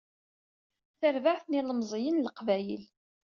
Tarbaεt 0.99 1.45
n 1.47 1.55
Yilemẓiyen 1.57 2.15
n 2.19 2.23
Leqbayel. 2.25 2.83